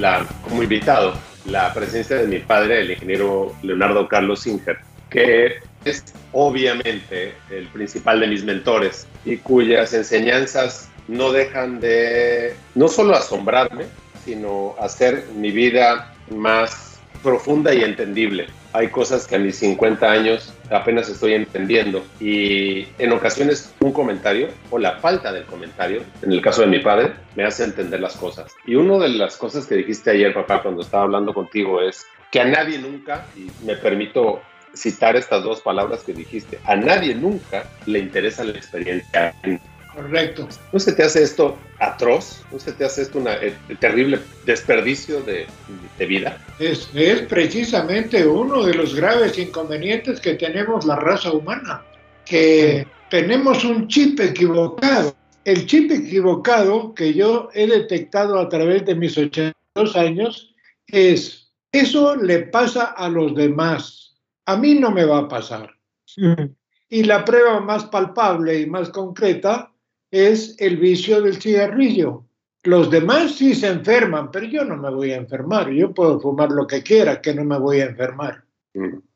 [0.00, 1.14] la, como invitado
[1.46, 8.20] la presencia de mi padre, el ingeniero Leonardo Carlos Singer, que es obviamente el principal
[8.20, 13.84] de mis mentores y cuyas enseñanzas no dejan de no solo asombrarme,
[14.24, 16.89] sino hacer mi vida más
[17.22, 18.46] profunda y entendible.
[18.72, 24.48] Hay cosas que a mis 50 años apenas estoy entendiendo y en ocasiones un comentario
[24.70, 28.16] o la falta del comentario, en el caso de mi padre, me hace entender las
[28.16, 28.52] cosas.
[28.66, 32.40] Y una de las cosas que dijiste ayer, papá, cuando estaba hablando contigo es que
[32.40, 34.40] a nadie nunca, y me permito
[34.74, 36.58] citar estas dos palabras que dijiste.
[36.64, 39.34] A nadie nunca le interesa la experiencia.
[40.02, 40.48] Correcto.
[40.72, 42.42] ¿No se te hace esto atroz?
[42.52, 45.46] ¿No se te hace esto un eh, terrible desperdicio de,
[45.98, 46.38] de vida?
[46.58, 51.82] Es, es, precisamente uno de los graves inconvenientes que tenemos la raza humana,
[52.24, 55.14] que tenemos un chip equivocado.
[55.44, 60.54] El chip equivocado que yo he detectado a través de mis 82 años
[60.86, 64.00] es, eso le pasa a los demás
[64.50, 65.70] a mí no me va a pasar.
[66.88, 69.69] Y la prueba más palpable y más concreta
[70.10, 72.24] es el vicio del cigarrillo.
[72.62, 75.70] Los demás sí se enferman, pero yo no me voy a enfermar.
[75.70, 78.44] Yo puedo fumar lo que quiera, que no me voy a enfermar.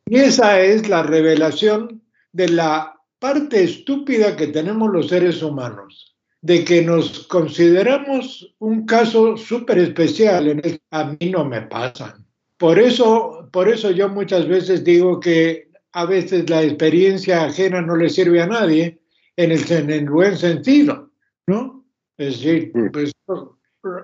[0.06, 6.64] Y esa es la revelación de la parte estúpida que tenemos los seres humanos, de
[6.64, 10.48] que nos consideramos un caso súper especial.
[10.48, 12.24] En el, a mí no me pasan.
[12.56, 17.96] Por eso, por eso yo muchas veces digo que a veces la experiencia ajena no
[17.96, 19.00] le sirve a nadie
[19.36, 21.10] en el, en el buen sentido,
[21.46, 21.84] ¿no?
[22.16, 23.12] Es decir, pues,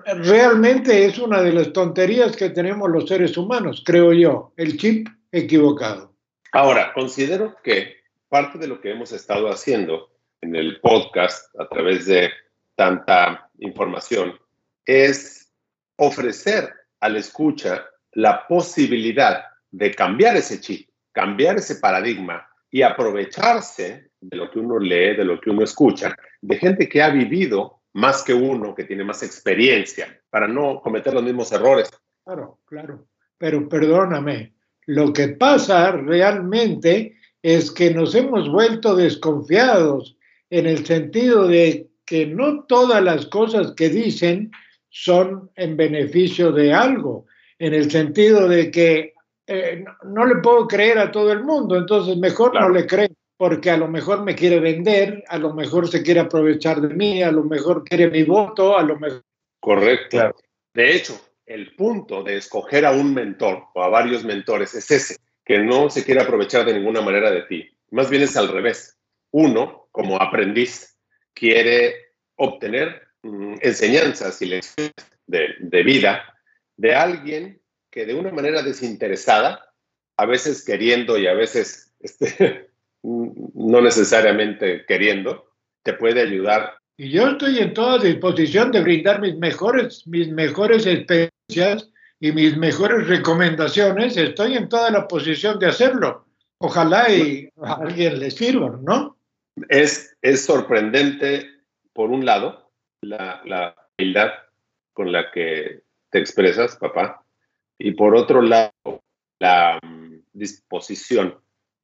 [0.05, 5.07] realmente es una de las tonterías que tenemos los seres humanos, creo yo, el chip
[5.31, 6.13] equivocado.
[6.51, 7.95] Ahora, considero que
[8.27, 10.11] parte de lo que hemos estado haciendo
[10.41, 12.29] en el podcast a través de
[12.75, 14.37] tanta información
[14.85, 15.51] es
[15.97, 24.37] ofrecer al escucha la posibilidad de cambiar ese chip, cambiar ese paradigma y aprovecharse de
[24.37, 28.23] lo que uno lee, de lo que uno escucha, de gente que ha vivido más
[28.23, 31.89] que uno, que tiene más experiencia, para no cometer los mismos errores.
[32.23, 33.07] Claro, claro.
[33.37, 34.53] Pero perdóname,
[34.85, 40.17] lo que pasa realmente es que nos hemos vuelto desconfiados
[40.49, 44.51] en el sentido de que no todas las cosas que dicen
[44.89, 47.25] son en beneficio de algo
[47.61, 49.13] en el sentido de que
[49.45, 53.07] eh, no, le puedo creer a todo el mundo, entonces mejor no le creo,
[53.41, 57.23] porque a lo mejor me quiere vender, a lo mejor se quiere aprovechar de mí,
[57.23, 59.23] a lo mejor quiere mi voto, a lo mejor...
[59.59, 60.35] Correcto.
[60.71, 65.15] De hecho, el punto de escoger a un mentor o a varios mentores es ese,
[65.43, 67.67] que no se quiere aprovechar de ninguna manera de ti.
[67.89, 68.95] Más bien es al revés.
[69.31, 70.95] Uno, como aprendiz,
[71.33, 71.95] quiere
[72.35, 74.93] obtener mm, enseñanzas y lecciones
[75.25, 76.37] de, de vida
[76.77, 77.59] de alguien
[77.89, 79.73] que de una manera desinteresada,
[80.15, 82.70] a veces queriendo y a veces este,
[83.03, 85.51] no necesariamente queriendo,
[85.83, 86.75] te puede ayudar.
[86.97, 91.89] Y yo estoy en toda disposición de brindar mis mejores, mis mejores experiencias
[92.19, 94.17] y mis mejores recomendaciones.
[94.17, 96.25] Estoy en toda la posición de hacerlo.
[96.59, 99.17] Ojalá y a alguien le sirva, ¿no?
[99.67, 101.49] Es, es sorprendente,
[101.93, 104.29] por un lado, la, la humildad
[104.93, 105.81] con la que
[106.11, 107.23] te expresas, papá,
[107.79, 108.71] y por otro lado,
[109.39, 111.39] la mm, disposición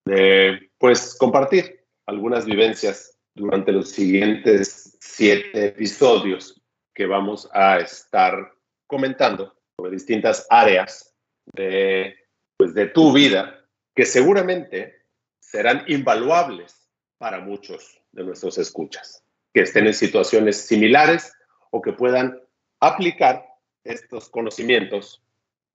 [0.08, 6.62] de, pues, compartir algunas vivencias durante los siguientes siete episodios
[6.94, 8.54] que vamos a estar
[8.88, 11.14] comentando sobre distintas áreas
[11.54, 12.16] de,
[12.58, 13.66] pues, de tu vida
[13.96, 14.96] que seguramente
[15.40, 19.24] serán invaluables para muchos de nuestros escuchas,
[19.54, 21.34] que estén en situaciones similares
[21.72, 22.40] o que puedan
[22.80, 23.46] aplicar
[23.84, 25.24] estos conocimientos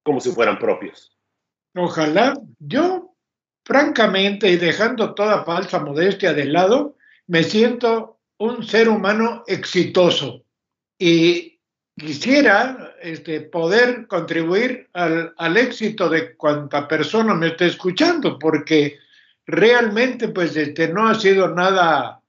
[0.03, 1.17] como si fueran propios.
[1.75, 3.12] Ojalá, yo
[3.65, 10.45] francamente y dejando toda falsa modestia de lado, me siento un ser humano exitoso.
[10.99, 11.61] Y
[11.97, 18.99] quisiera este, poder contribuir al, éxito de cuanta persona me esté escuchando, porque
[19.47, 22.21] realmente pues este, no ha sido nada,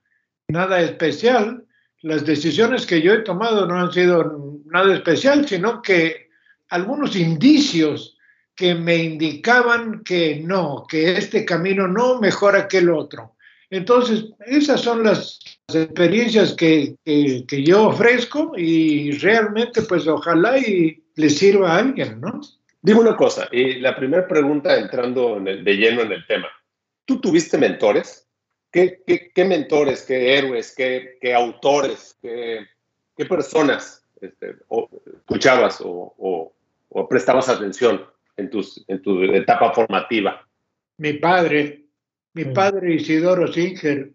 [0.47, 1.65] nada especial,
[2.01, 6.29] las decisiones que yo he tomado no han sido nada especial, sino que
[6.69, 8.12] algunos indicios
[8.55, 13.35] que me indicaban que no, que este camino no mejora que el otro.
[13.69, 21.29] Entonces, esas son las experiencias que, que, yo ofrezco y realmente, pues ojalá y le
[21.29, 22.39] sirva a alguien, ¿no?
[22.81, 26.49] Dime una cosa, y la primera pregunta entrando de lleno en el tema.
[27.05, 28.27] ¿Tú tuviste mentores?
[28.71, 29.01] ¿Qué,
[29.33, 32.67] qué, mentores, qué héroes, qué, qué autores, qué,
[33.25, 34.55] personas este,
[35.17, 36.53] escuchabas o,
[36.89, 38.03] o, prestabas atención
[38.37, 40.47] en, tus, en tu etapa formativa?
[40.97, 41.85] Mi padre,
[42.33, 42.53] mi mm.
[42.53, 44.11] padre Isidoro Singer,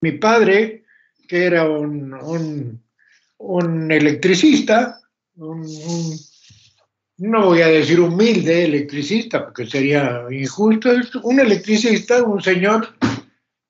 [0.00, 0.84] mi padre,
[1.28, 2.82] que era un, un,
[3.38, 5.00] un electricista,
[5.36, 5.64] un
[7.20, 12.96] no voy a decir humilde electricista, porque sería injusto, es un electricista, un señor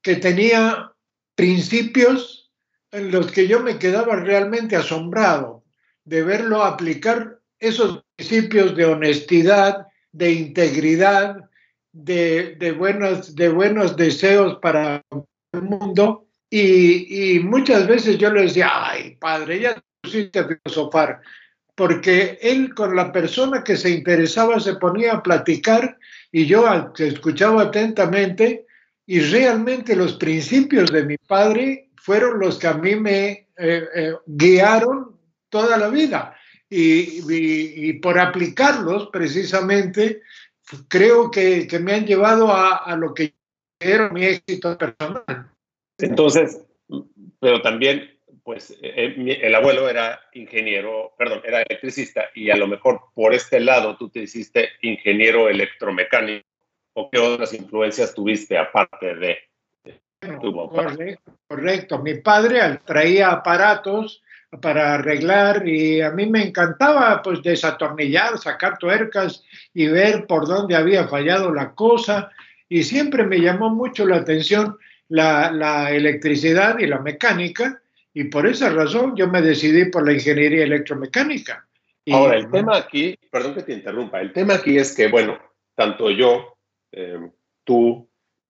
[0.01, 0.93] que tenía
[1.35, 2.49] principios
[2.91, 5.65] en los que yo me quedaba realmente asombrado
[6.05, 11.49] de verlo aplicar esos principios de honestidad, de integridad,
[11.91, 15.03] de, buenos, de buenos deseos para
[15.53, 16.27] el mundo.
[16.49, 21.21] Y, y muchas veces yo le decía, ay, padre, ya pusiste filosofar
[21.81, 25.97] porque él con la persona que se interesaba se ponía a platicar
[26.31, 26.65] y yo
[26.97, 28.67] escuchaba atentamente.
[29.07, 34.13] Y realmente los principios de mi padre fueron los que a mí me eh, eh,
[34.27, 35.17] guiaron
[35.49, 36.37] toda la vida
[36.73, 40.21] y, por aplicarlos precisamente
[40.87, 43.33] creo que, me han llevado a, a lo que
[43.79, 45.51] era mi éxito personal.
[45.97, 46.65] Entonces,
[47.39, 48.11] pero también
[48.43, 53.33] pues eh, eh, el abuelo era ingeniero, perdón, era electricista y a lo mejor por
[53.33, 56.47] este lado tú te hiciste ingeniero electromecánico
[56.93, 59.37] o qué otras influencias tuviste aparte de,
[60.41, 60.95] tu papá.
[61.47, 64.23] Correcto, Mi padre traía aparatos
[64.59, 69.43] para arreglar y a mí me encantaba pues desatornillar, sacar tuercas
[69.73, 72.31] y ver por dónde había fallado la cosa.
[72.67, 74.77] Y siempre me llamó mucho la atención
[75.07, 77.81] la, la electricidad y la mecánica.
[78.13, 81.65] Y por esa razón yo me decidí por la ingeniería electromecánica.
[82.11, 85.37] Ahora, el tema aquí, perdón que te interrumpa, el tema aquí es que, bueno,
[85.75, 86.57] tanto yo,
[86.91, 87.29] eh,
[87.63, 88.09] tú,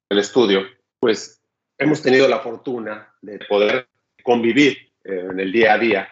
[0.10, 0.64] el estudio,
[1.00, 1.42] pues
[1.78, 3.88] hemos tenido la fortuna de poder
[4.24, 6.10] convivir eh, en el día a día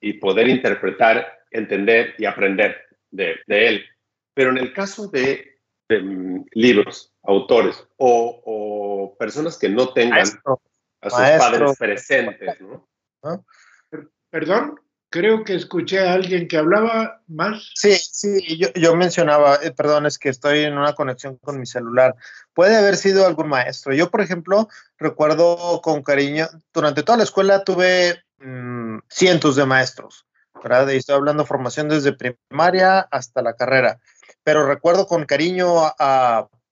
[0.00, 2.76] y poder interpretar, entender y aprender
[3.10, 3.84] de, él.
[4.34, 5.58] Pero en el caso de,
[5.88, 12.88] mm, libros, autores o, personas que no tengan a sus padres presentes, ¿no?
[14.30, 14.78] Perdón,
[15.10, 17.70] creo que escuché a alguien que hablaba más.
[17.74, 22.14] Sí, sí, yo, mencionaba, eh, perdón, es que estoy en una conexión con mi celular.
[22.52, 23.94] Puede haber sido algún maestro.
[23.94, 24.68] Yo, por ejemplo,
[24.98, 30.26] recuerdo con cariño, durante toda la escuela tuve mm, cientos de maestros,
[30.62, 30.88] ¿verdad?
[30.88, 34.00] Y estoy hablando formación desde primaria hasta la carrera,
[34.42, 35.92] pero recuerdo con cariño,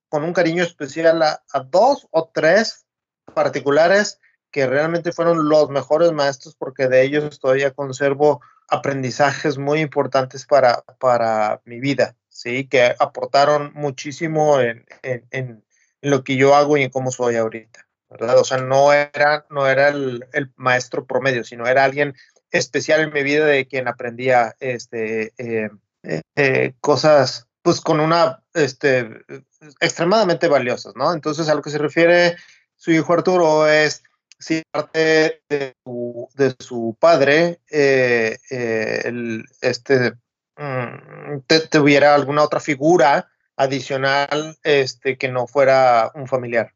[0.08, 2.86] con un cariño especial a dos o tres
[3.34, 4.20] particulares
[4.50, 10.82] que realmente fueron los mejores maestros porque de ellos todavía conservo aprendizajes muy importantes para,
[10.98, 12.66] para mi vida, ¿sí?
[12.66, 15.62] Que aportaron muchísimo en, en,
[16.02, 18.38] lo que yo hago y en cómo soy ahorita, ¿verdad?
[18.38, 20.24] O sea, no era, no era el,
[20.56, 22.14] maestro promedio, sino era alguien
[22.50, 25.70] especial en mi vida de quien aprendía este, eh,
[26.36, 29.24] eh, cosas pues con una, este,
[29.80, 31.12] extremadamente valiosas, ¿no?
[31.12, 32.36] Entonces, a lo que se refiere
[32.76, 34.04] su hijo Arturo es
[34.38, 40.12] si parte de su, de su padre eh, el, este,
[40.56, 41.40] mm,
[41.70, 46.72] tuviera alguna otra figura adicional este, que no fuera un familiar,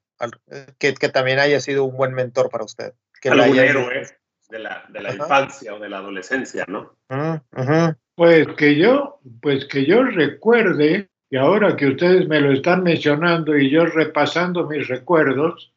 [0.79, 2.93] que, que, también haya sido un buen mentor para usted.
[3.21, 4.07] Que Algún héroe
[4.50, 6.95] de la, de la infancia o de la adolescencia, ¿no?
[8.15, 13.57] Pues que yo, pues que yo recuerde, y ahora que ustedes me lo están mencionando
[13.57, 15.73] y yo repasando mis recuerdos,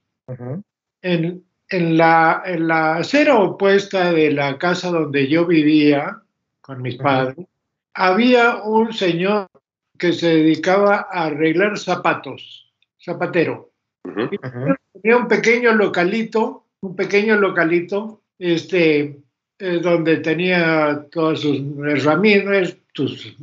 [1.01, 6.21] en, en, la, en la acera opuesta de la casa donde yo vivía
[6.61, 7.45] con mis padres,
[7.93, 9.47] había un señor
[9.97, 13.72] que se dedicaba a arreglar zapatos, zapatero.
[14.03, 19.19] Tenía un pequeño localito, un pequeño localito, este,
[19.59, 23.35] eh, donde tenía todas sus herramientas, tus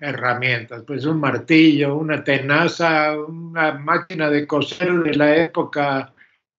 [0.00, 6.12] herramientas, pues un martillo, una tenaza, una máquina de coser de la época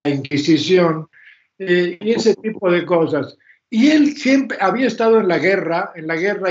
[0.04, 1.10] Inquisición
[1.60, 3.38] eh, y ese tipo de cosas.
[3.70, 6.50] Y él siempre había estado en la guerra, en la guerra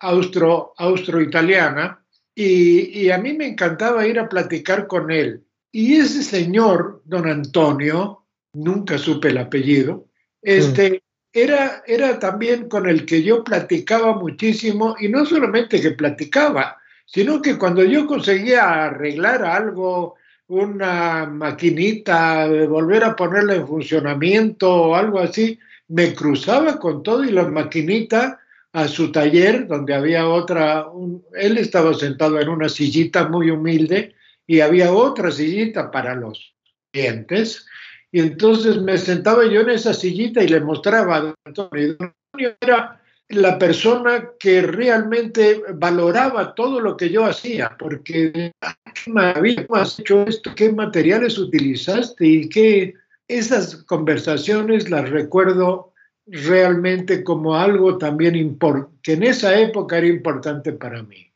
[0.00, 2.02] austro, austro-italiana,
[2.38, 5.42] y, a mí me encantaba ir a platicar con él.
[5.72, 10.06] Y ese señor, don Antonio, nunca supe el apellido,
[10.42, 16.78] este, era, era también con el que yo platicaba muchísimo y no solamente que platicaba,
[17.04, 20.14] sino que cuando yo conseguía arreglar algo,
[20.48, 25.58] una maquinita, volver a ponerla en funcionamiento o algo así,
[25.88, 28.40] me cruzaba con todo y la maquinita
[28.72, 30.86] a su taller, donde había otra,
[31.34, 34.14] él estaba sentado en una sillita muy humilde
[34.46, 36.54] y había otra sillita para los
[36.92, 37.66] clientes.
[38.12, 41.96] Y entonces me sentaba yo en esa sillita y le mostraba a Antonio.
[41.98, 49.98] Antonio era la persona que realmente valoraba todo lo que yo hacía, porque ¿qué has
[49.98, 50.54] hecho esto?
[50.54, 52.24] ¿Qué materiales utilizaste?
[52.24, 52.94] Y qué
[53.28, 55.92] esas conversaciones las recuerdo
[56.26, 61.32] realmente como algo también importante, que en esa época era importante para mí.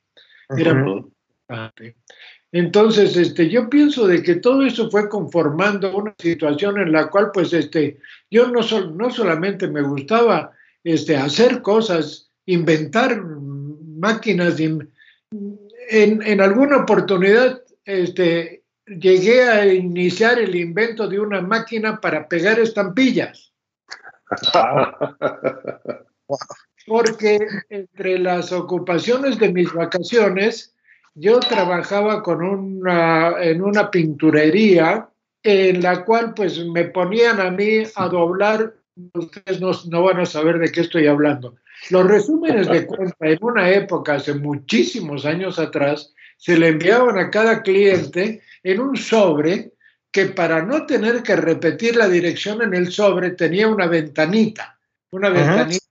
[0.57, 1.97] Era importante.
[2.53, 7.31] Entonces, este, yo pienso de que todo eso fue conformando una situación en la cual,
[7.33, 7.99] pues, este,
[8.31, 8.61] yo no,
[8.93, 10.53] no solamente me gustaba
[10.83, 14.91] este, hacer cosas, inventar máquinas, en,
[15.91, 23.53] en, alguna oportunidad este, llegué a iniciar el invento de una máquina para pegar estampillas.
[26.87, 27.39] Porque
[27.69, 30.75] entre las ocupaciones de mis vacaciones,
[31.15, 35.09] yo trabajaba con una, en una pinturería
[35.43, 38.75] en la cual pues me ponían a mí a doblar,
[39.15, 41.57] ustedes no, no van a saber de qué estoy hablando.
[41.89, 47.31] Los resúmenes de cuenta en una época, hace muchísimos años atrás, se le enviaban a
[47.31, 49.73] cada cliente en un sobre
[50.13, 54.79] que para no tener que repetir la dirección en el sobre tenía una ventanita,
[55.11, 55.85] una ventanita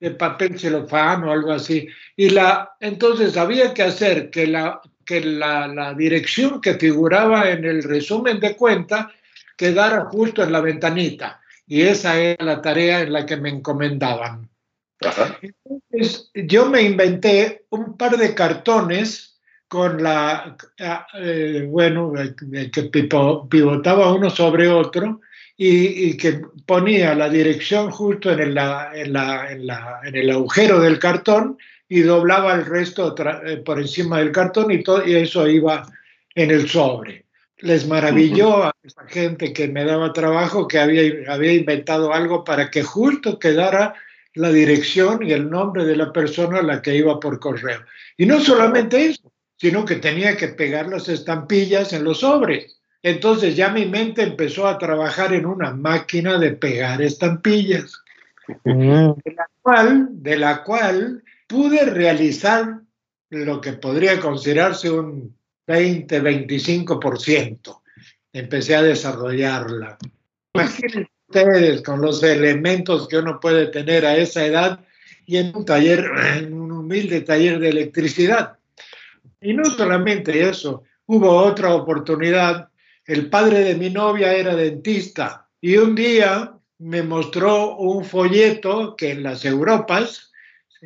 [0.00, 1.88] de papel celofán o algo así.
[2.16, 7.64] Y la, entonces había que hacer que, la, que la, la dirección que figuraba en
[7.64, 9.10] el resumen de cuenta
[9.56, 11.40] quedara justo en la ventanita.
[11.66, 14.48] Y esa era la tarea en la que me encomendaban.
[15.42, 19.38] Entonces, yo me inventé un par de cartones
[19.68, 20.56] con la,
[21.18, 22.12] eh, bueno,
[22.72, 22.82] que
[23.50, 25.20] pivotaba uno sobre otro
[25.56, 31.58] y, que ponía la dirección justo en el, en, el agujero del cartón
[31.88, 33.14] y doblaba el resto
[33.46, 35.86] eh, por encima del cartón y, todo, y eso iba
[36.34, 37.24] en el sobre.
[37.58, 42.70] Les maravilló a esa gente que me daba trabajo que había, había inventado algo para
[42.70, 43.94] que justo quedara
[44.34, 47.80] la dirección y el nombre de la persona a la que iba por correo.
[48.18, 52.75] Y no solamente eso, sino que tenía que pegar las estampillas en los sobres.
[53.06, 58.02] Entonces ya mi mente empezó a trabajar en una máquina de pegar estampillas,
[58.64, 59.10] mm.
[59.24, 62.80] de, la cual, de la cual pude realizar
[63.30, 65.36] lo que podría considerarse un
[65.68, 67.80] 20-25%.
[68.32, 69.98] Empecé a desarrollarla.
[70.54, 74.80] Imagínense ustedes con los elementos que uno puede tener a esa edad
[75.26, 76.04] y en un taller,
[76.38, 78.58] en un humilde taller de electricidad.
[79.40, 82.68] Y no solamente eso, hubo otra oportunidad
[83.06, 89.12] el padre de mi novia era dentista y un día me mostró un folleto que
[89.12, 90.32] en las Europas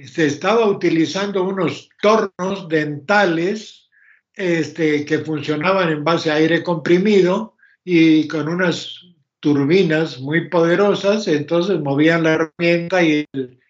[0.04, 3.88] se estaba utilizando unos tornos dentales
[4.34, 9.00] este, que funcionaban en base a aire comprimido y con unas
[9.40, 13.24] turbinas muy poderosas, entonces movían la herramienta y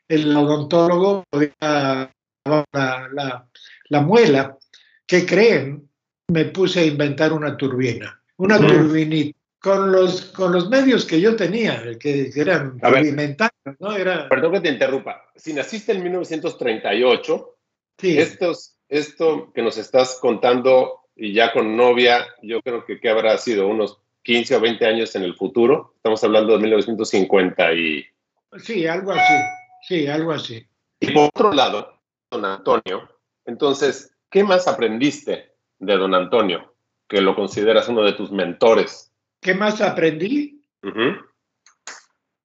[0.08, 2.12] el, odontólogo podía la,
[2.72, 3.48] la,
[3.88, 4.58] la muela.
[5.06, 5.88] ¿Qué creen?
[6.28, 11.36] Me puse a inventar una turbina una turbinita, con los, con los medios que yo
[11.36, 13.94] tenía, que, eran rudimentarios, ¿no?
[13.94, 14.28] Era...
[14.28, 15.22] Perdón que te interrumpa.
[15.36, 17.56] Si naciste en 1938,
[17.98, 18.18] sí.
[18.18, 23.36] estos, esto que nos estás contando y ya con novia, yo creo que, que habrá
[23.36, 25.92] sido unos 15 o 20 años en el futuro.
[25.96, 28.06] Estamos hablando de 1950 y...
[28.58, 29.34] Sí, algo así.
[29.86, 30.66] Sí, algo así.
[31.00, 33.08] Y por otro lado, don Antonio,
[33.44, 36.69] entonces, ¿qué más aprendiste de don Antonio?
[37.10, 39.12] Que lo consideras uno de tus mentores.
[39.40, 40.62] ¿Qué más aprendí?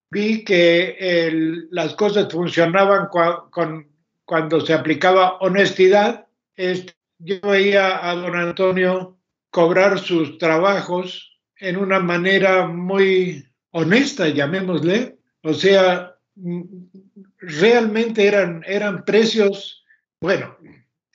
[0.10, 3.08] Vi que las cosas funcionaban
[4.26, 6.26] cuando se aplicaba honestidad.
[7.20, 9.18] yo veía a don Antonio
[9.52, 15.18] cobrar sus trabajos en una manera muy honesta, llamémosle.
[15.44, 16.16] O sea,
[17.38, 19.86] realmente eran, eran precios,
[20.20, 20.58] bueno,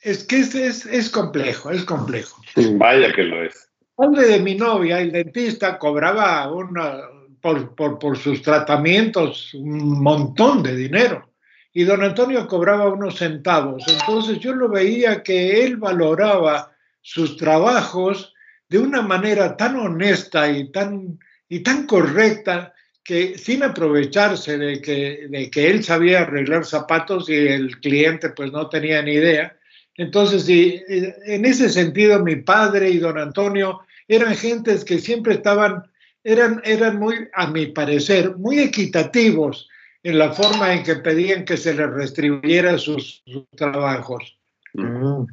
[0.01, 0.55] es que es,
[0.85, 2.41] es, complejo, es complejo.
[2.73, 3.69] Vaya que lo es.
[3.97, 7.01] El padre de mi novia, el dentista, cobraba una,
[7.39, 11.29] por, por, por, sus tratamientos un montón de dinero.
[11.73, 13.83] Y don Antonio cobraba unos centavos.
[13.87, 18.33] Entonces yo lo veía que él valoraba sus trabajos
[18.69, 25.27] de una manera tan honesta y tan, y tan correcta que sin aprovecharse de que,
[25.29, 29.57] de que él sabía arreglar zapatos y el cliente pues no tenía ni idea.
[30.01, 35.83] Entonces, sí, en ese sentido, mi padre y don Antonio eran gentes que siempre estaban,
[36.23, 39.69] eran, eran muy, a mi parecer, muy equitativos
[40.01, 43.23] en la forma en que pedían que se les restribuyera sus,
[43.55, 44.39] trabajos.
[44.73, 45.25] Mm.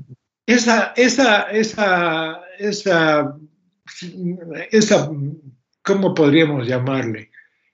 [0.45, 3.39] Esa, esa, esa, esa,
[4.71, 5.11] esa,
[5.83, 7.31] ¿cómo podríamos llamarle?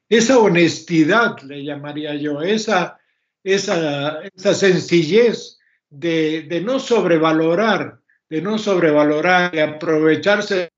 [0.08, 3.00] esa honestidad, le llamaría yo, esa,
[3.42, 5.58] esa, esa sencillez
[5.94, 7.98] de, no sobrevalorar,
[8.28, 10.70] de no sobrevalorar y aprovecharse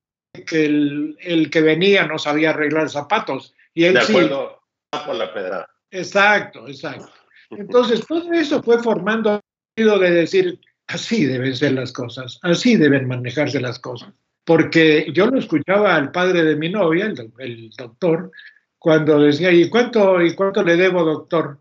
[0.46, 3.54] que el, que venía no sabía arreglar zapatos.
[3.74, 4.62] Y él de acuerdo
[5.04, 5.68] con la pedra.
[5.90, 7.12] Exacto, exacto.
[7.50, 9.40] Entonces, todo eso fue formando
[9.74, 14.12] sentido de decir, así deben ser las cosas, así deben manejarse las cosas.
[14.44, 18.30] Porque yo lo escuchaba al padre de mi novia, el, el doctor,
[18.78, 21.58] cuando decía, ¿y cuánto, ¿y cuánto le debo, doctor?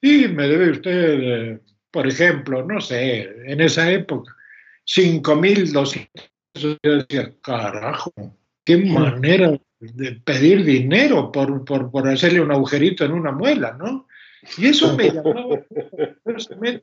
[0.00, 1.60] Y me debe usted, eh,
[1.94, 4.34] por ejemplo, no sé, en esa época,
[4.84, 6.08] 5.200.
[6.54, 8.12] Yo decía, carajo,
[8.64, 14.08] qué manera de pedir dinero por, por, por, hacerle un agujerito en una muela, ¿no?
[14.58, 15.64] Y eso me llamaba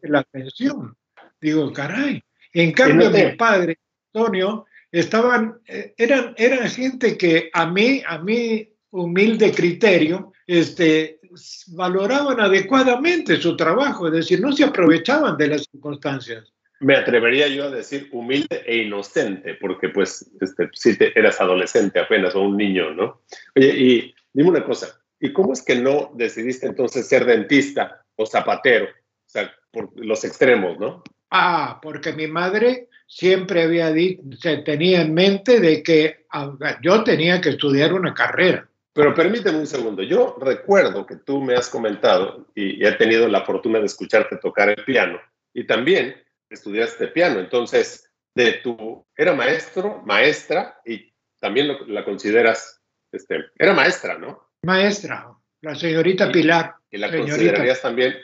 [0.04, 0.96] la atención.
[1.42, 2.24] Digo, caray.
[2.54, 3.80] En cambio, mi padre,
[4.14, 11.20] Antonio, estaban, eh, eran, eran gente que a mí, a mí humilde criterio, este,
[11.68, 16.52] valoraban adecuadamente su trabajo, es decir, no se aprovechaban de las circunstancias.
[16.80, 22.00] Me atrevería yo a decir humilde e inocente, porque pues este, si te, eras adolescente
[22.00, 23.22] apenas o un niño, ¿no?
[23.56, 28.26] Oye, y dime una cosa, ¿y cómo es que no decidiste entonces ser dentista o
[28.26, 28.86] zapatero?
[28.86, 31.04] O sea, por los extremos, ¿no?
[31.30, 37.04] Ah, porque mi madre siempre había dicho, se tenía en mente de que ah, yo
[37.04, 38.68] tenía que estudiar una carrera.
[38.94, 40.04] Pero permíteme un segundo.
[40.04, 44.70] Yo recuerdo que tú me has comentado y, he tenido la fortuna de escucharte tocar
[44.70, 45.20] el piano
[45.54, 46.16] y también
[46.50, 47.40] estudiaste piano.
[47.40, 54.52] Entonces, de tu era maestro, maestra y también la consideras, este, era maestra, ¿no?
[54.64, 56.76] Maestra, la señorita Pilar.
[56.90, 58.16] ¿Y la considerarías también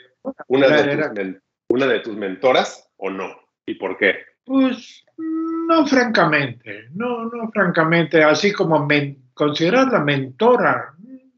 [0.48, 3.40] una de, tus, una de tus mentoras o no?
[3.64, 4.27] ¿Y por qué?
[4.48, 10.94] Pues no, francamente, no, no, francamente, así como men considerarla mentora,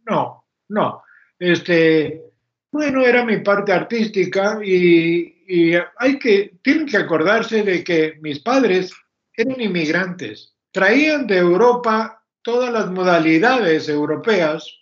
[0.09, 1.03] no, no.
[1.37, 2.23] Este,
[2.71, 5.35] bueno, era mi parte artística y,
[5.99, 8.93] hay que, tienen que acordarse de que mis padres
[9.35, 14.73] eran inmigrantes, traían de Europa todas las modalidades europeas,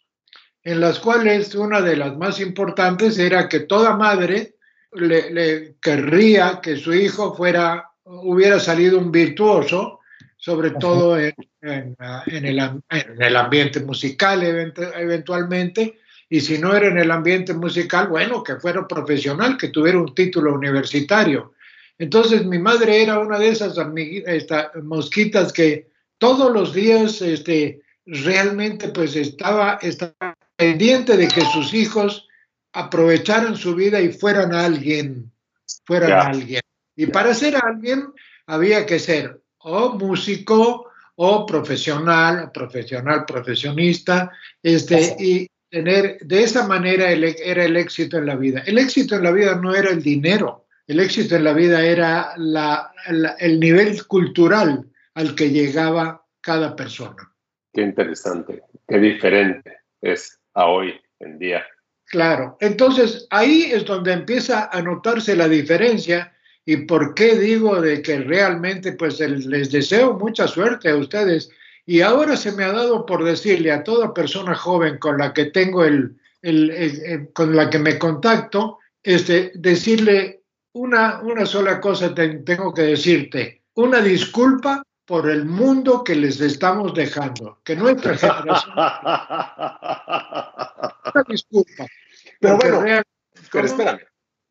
[0.62, 4.57] en las cuales una de las más importantes era que toda madre
[4.93, 9.99] le, le querría que su hijo fuera, hubiera salido un virtuoso
[10.38, 15.99] sobre todo en, el, ambiente musical eventualmente,
[16.31, 20.14] y si no era en el ambiente musical, bueno, que fuera profesional, que tuviera un
[20.14, 21.55] título universitario.
[21.99, 23.77] Entonces mi madre era una de esas
[24.85, 32.29] mosquitas que todos los días este, realmente pues estaba, estaba pendiente de que sus hijos
[32.73, 35.33] aprovecharan su vida y fueran alguien,
[35.85, 36.62] fueran alguien.
[36.98, 38.12] Y para ser alguien
[38.48, 47.08] había que ser o músico o profesional, profesional, profesionista, este, y tener, de esa manera
[47.12, 48.64] era el éxito en la vida.
[48.66, 52.32] El éxito en la vida no era el dinero, el éxito en la vida era
[52.37, 52.90] la,
[53.38, 54.84] el nivel cultural
[55.14, 57.32] al que llegaba cada persona.
[57.72, 61.64] Qué interesante, qué diferente es a hoy en día.
[62.06, 66.32] Claro, entonces ahí es donde empieza a notarse la diferencia
[66.68, 71.48] ¿Y por qué digo de que realmente pues les deseo mucha suerte a ustedes?
[71.87, 75.46] Y ahora se me ha dado por decirle a toda persona joven con la que
[75.46, 76.20] tengo el,
[77.33, 84.02] con la que me contacto, este, decirle una, una sola cosa tengo que decirte, una
[84.02, 88.74] disculpa por el mundo que les estamos dejando, que nuestra generación...
[91.14, 91.87] una disculpa.
[92.38, 93.02] Pero bueno,
[93.50, 94.00] pero espérame,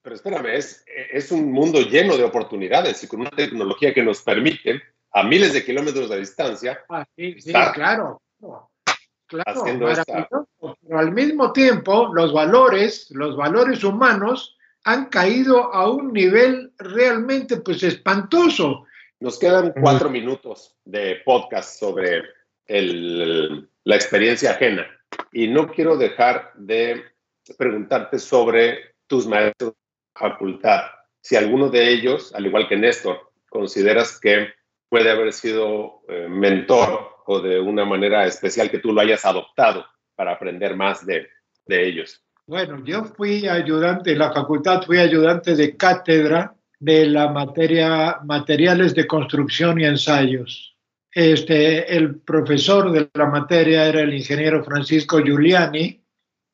[0.08, 4.22] pero espérame, es, es un mundo lleno de oportunidades y con una tecnología que nos
[4.22, 6.82] permite a miles de kilómetros de distancia.
[6.88, 8.22] Ah, sí, sí, claro.
[9.28, 9.66] Claro,
[10.82, 17.58] pero al mismo tiempo los valores, los valores humanos han caído a un nivel realmente
[17.58, 18.86] pues espantoso.
[19.20, 22.24] Nos quedan cuatro minutos de podcast sobre
[22.66, 24.88] el, la experiencia ajena
[25.34, 27.04] y no quiero dejar de
[27.58, 29.74] preguntarte sobre tus maestros
[30.18, 30.82] facultad.
[31.22, 34.50] Si alguno de ellos, al igual que Néstor, consideras que
[34.90, 39.86] puede haber sido eh, mentor o de una manera especial que tú lo hayas adoptado
[40.16, 41.28] para aprender más de,
[41.66, 42.24] de ellos?
[42.46, 48.96] Bueno, yo fui ayudante en la facultad, fui ayudante de cátedra de la materia materiales
[48.96, 50.78] de construcción y ensayos.
[51.12, 56.02] Este, el profesor de la materia era el ingeniero Francisco Giuliani,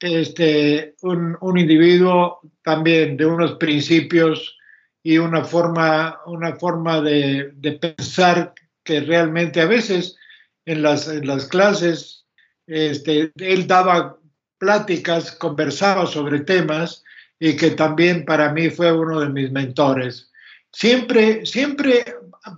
[0.03, 4.57] este, un, individuo también de unos principios
[5.01, 10.17] y una forma, una forma de, pensar que realmente a veces
[10.65, 12.25] en las, en las clases
[12.67, 14.17] este, él daba
[14.57, 17.01] pláticas, conversaba sobre temas
[17.39, 20.29] y que también para mí fue uno de mis mentores.
[20.73, 22.03] Siempre, siempre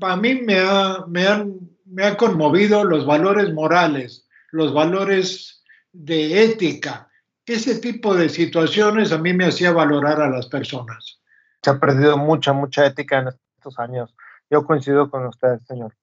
[0.01, 6.43] a mí me ha, me han, me ha conmovido los valores morales, los valores de
[6.43, 7.07] ética.
[7.45, 11.19] Ese tipo de situaciones a mí me hacía valorar a las personas.
[11.61, 14.15] Se ha perdido mucha, mucha ética en estos años.
[14.49, 15.93] Yo coincido con usted, señor.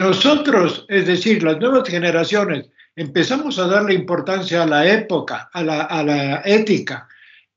[0.00, 5.82] Nosotros, es decir, las nuevas generaciones, empezamos a darle importancia a la época, a la,
[5.82, 7.08] a la ética,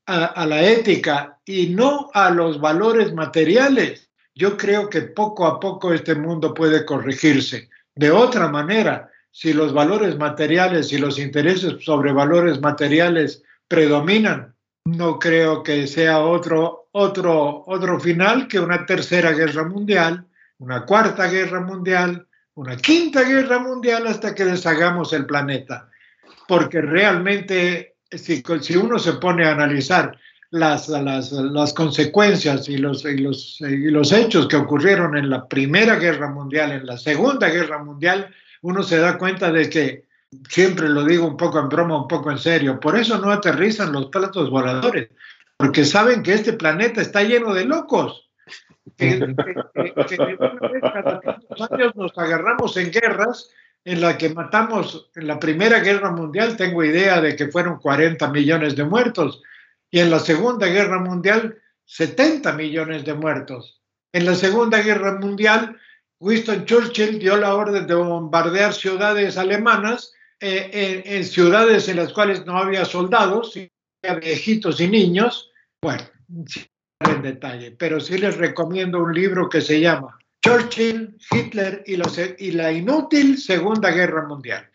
[0.06, 4.10] a, a, la ética y no a los valores materiales.
[4.34, 7.68] Yo creo que poco a poco este mundo puede corregirse.
[7.94, 15.18] De otra manera, si los valores materiales y los intereses sobre valores materiales predominan, no
[15.18, 20.26] creo que sea otro, otro, otro final que una tercera guerra mundial,
[20.58, 25.88] una cuarta guerra mundial, una quinta guerra mundial hasta que deshagamos el planeta.
[26.48, 30.18] Porque realmente, si, si uno se pone a analizar
[30.50, 35.46] las, las, las consecuencias y los, y, los, y los hechos que ocurrieron en la
[35.46, 40.08] Primera Guerra Mundial, en la Segunda Guerra Mundial, uno se da cuenta de que,
[40.48, 43.92] siempre lo digo un poco en broma, un poco en serio, por eso no aterrizan
[43.92, 45.08] los platos voladores,
[45.56, 48.30] porque saben que este planeta está lleno de locos
[48.96, 51.20] que, que, que cada
[51.70, 53.50] años nos agarramos en guerras
[53.84, 58.28] en la que matamos en la Primera Guerra Mundial, tengo idea de que fueron 40
[58.30, 59.42] millones de muertos,
[59.90, 63.80] y en la Segunda Guerra Mundial 70 millones de muertos.
[64.12, 65.78] En la Segunda Guerra Mundial,
[66.20, 72.44] Winston Churchill dio la orden de bombardear ciudades alemanas, eh, en, ciudades en las cuales
[72.44, 73.54] no había soldados,
[74.02, 75.50] había viejitos y niños.
[75.80, 76.02] Bueno,
[77.00, 82.50] en detalle, pero sí les recomiendo un libro que se llama Churchill, Hitler los, y
[82.52, 84.68] la inútil Segunda Guerra Mundial.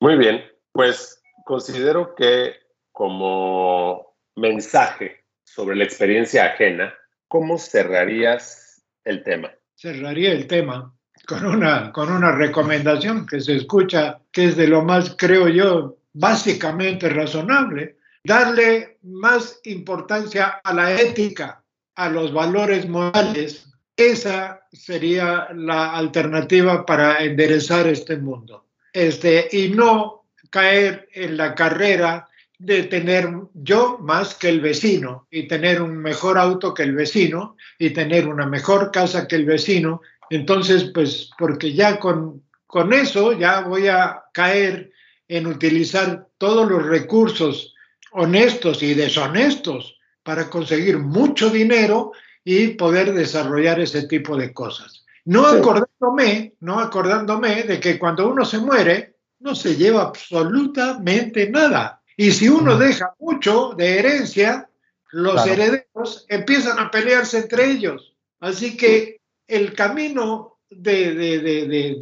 [0.00, 2.54] Muy bien, pues considero que
[2.92, 6.94] como mensaje sobre la experiencia ajena,
[7.28, 9.52] ¿cómo cerrarías el tema?
[9.82, 10.94] Cerraría el tema
[11.26, 15.96] con una, con una recomendación que se escucha, que es de lo más, creo yo,
[16.12, 21.64] básicamente razonable, darle más importancia a la ética,
[21.96, 23.66] a los valores morales.
[23.96, 28.66] Esa sería la alternativa para enderezar este mundo.
[28.92, 32.28] Este, y no caer en la carrera
[32.62, 37.56] de tener yo más que el vecino y tener un mejor auto que el vecino
[37.76, 40.00] y tener una mejor casa que el vecino.
[40.30, 44.92] Entonces, pues porque ya con, con eso ya voy a caer
[45.26, 47.74] en utilizar todos los recursos
[48.12, 52.12] honestos y deshonestos para conseguir mucho dinero
[52.44, 55.04] y poder desarrollar ese tipo de cosas.
[55.24, 55.58] No sí.
[55.58, 62.01] acordándome, no acordándome de que cuando uno se muere no se lleva absolutamente nada.
[62.16, 64.68] Y si uno deja mucho de herencia,
[65.12, 65.52] los claro.
[65.52, 68.14] herederos empiezan a pelearse entre ellos.
[68.40, 71.96] Así que el camino de, de, de,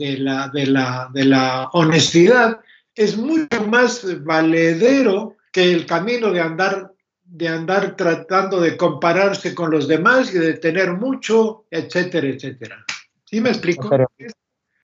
[0.53, 2.61] de la, honestidad
[2.95, 6.93] es mucho más valedero que el camino de andar
[7.33, 12.85] de andar tratando de compararse con los demás y de tener mucho, etcétera, etcétera.
[13.25, 13.89] ¿Sí me explico?
[14.19, 14.33] Es,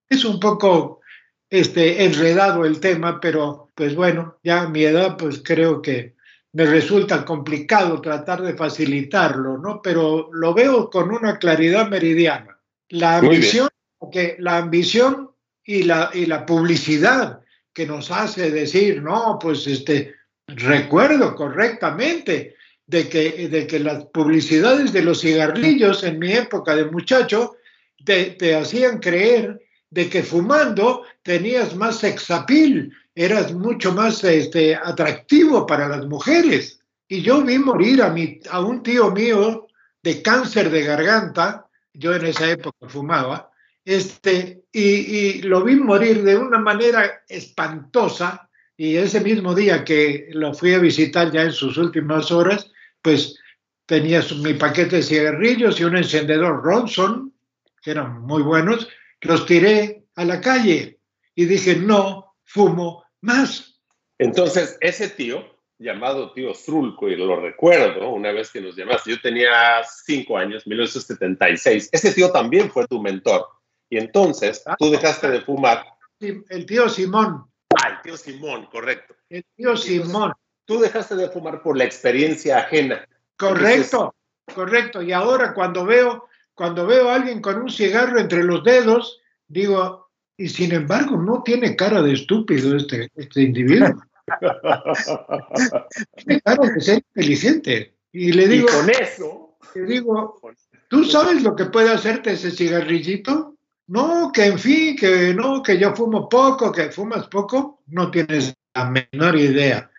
[0.08, 1.00] es, un poco
[1.50, 6.16] este, enredado el tema, pero pues bueno, ya a mi edad pues creo que
[6.52, 9.82] me resulta complicado tratar de facilitarlo, ¿no?
[9.82, 12.58] Pero lo veo con una claridad meridiana.
[12.88, 13.68] La ambición,
[14.10, 15.30] que la ambición
[15.64, 17.40] y la, y la publicidad
[17.74, 20.14] que nos hace decir, no, pues este,
[20.46, 22.54] recuerdo correctamente
[22.86, 27.56] de que, de que las publicidades de los cigarrillos en mi época de muchacho
[28.02, 35.66] te, te hacían creer de que fumando tenías más sexapil, eras mucho más este, atractivo
[35.66, 36.80] para las mujeres.
[37.08, 39.68] Y yo vi morir a, mi, a un tío mío
[40.02, 43.50] de cáncer de garganta, yo en esa época fumaba,
[43.84, 50.28] este, y, y lo vi morir de una manera espantosa, y ese mismo día que
[50.32, 52.70] lo fui a visitar ya en sus últimas horas,
[53.00, 53.38] pues
[53.86, 57.32] tenía mi paquete de cigarrillos y un encendedor Ronson,
[57.80, 58.88] que eran muy buenos,
[59.20, 61.00] los tiré a la calle
[61.34, 63.80] y dije, no fumo más.
[64.18, 65.44] Entonces, ese tío,
[65.78, 70.66] llamado tío Zrulco, y lo recuerdo una vez que nos llamaste, yo tenía cinco años,
[70.66, 73.46] 1976, ese tío también fue tu mentor.
[73.88, 75.84] Y entonces tú dejaste de fumar.
[76.18, 77.44] El tío Simón.
[77.82, 79.14] Ah, el tío Simón, correcto.
[79.28, 80.32] El tío Simón.
[80.64, 83.06] Tú dejaste de fumar por la experiencia ajena.
[83.36, 84.14] Correcto,
[84.52, 85.02] correcto.
[85.02, 90.08] Y ahora cuando veo, cuando veo a alguien con un cigarro entre los dedos, digo,
[90.38, 93.94] y sin embargo no tiene cara de estúpido este, este individuo.
[96.16, 97.94] tiene cara de ser inteligente.
[98.10, 100.40] Y le digo, con eso, le digo,
[100.88, 103.54] ¿tú sabes lo que puede hacerte ese cigarrillito?
[103.88, 108.56] No, que en fin, que no, que yo fumo poco, que fumas poco, no tienes
[108.74, 109.90] la menor idea.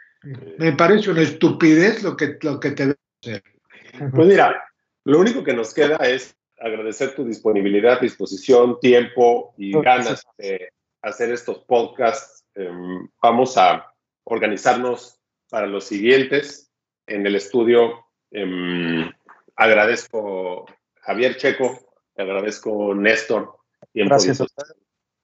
[0.58, 3.43] Me parece una estupidez lo que, lo que te debe hacer.
[4.12, 4.56] Pues mira,
[5.06, 10.70] lo único que nos queda es agradecer tu disponibilidad, disposición, tiempo y ganas de
[11.02, 12.46] hacer estos podcasts.
[12.56, 13.93] Em, vamos a
[14.24, 16.72] organizarnos para los siguientes.
[17.06, 19.10] En el estudio em,
[19.56, 20.65] agradezco
[21.02, 21.80] Javier Checo,
[22.15, 23.58] agradezco Néstor,
[23.93, 24.43] Gracias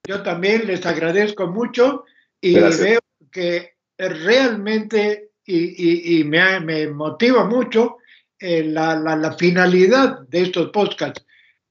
[0.08, 2.06] Yo también les agradezco mucho
[2.42, 3.00] y veo
[3.32, 7.98] que realmente y, me, motiva mucho
[8.46, 11.24] eh, la, finalidad de estos podcasts.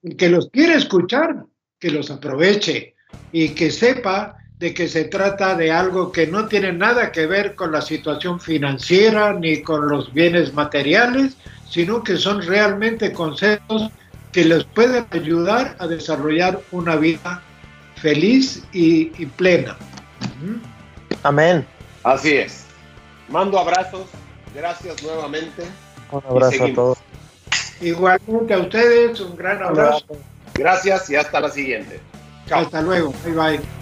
[0.02, 1.44] El que los quiere escuchar,
[1.78, 2.94] que los aproveche
[3.30, 7.56] y que sepa de que se trata de algo que no tiene nada que ver
[7.56, 11.36] con la situación financiera ni con los bienes materiales,
[11.68, 13.90] sino que son realmente conceptos
[14.32, 17.42] que les pueden ayudar a desarrollar una vida
[17.96, 19.76] feliz y, plena.
[21.22, 21.66] Amén.
[22.02, 22.64] Así es.
[23.28, 24.06] Mando abrazos.
[24.54, 25.64] Gracias nuevamente.
[26.12, 26.98] Un abrazo a todos.
[27.80, 30.04] Igualmente a ustedes, un gran abrazo.
[30.54, 32.00] Gracias y hasta la siguiente.
[32.50, 33.12] Hasta luego.
[33.24, 33.81] Bye bye.